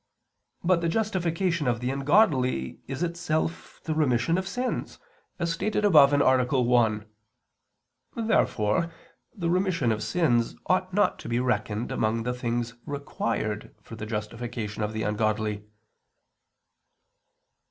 [0.63, 4.97] But the justification of the ungodly is itself the remission of sins,
[5.37, 6.43] as stated above (A.
[6.59, 7.05] 1).
[8.15, 8.91] Therefore
[9.35, 14.07] the remission of sins ought not to be reckoned among the things required for the
[14.07, 15.65] justification of the ungodly.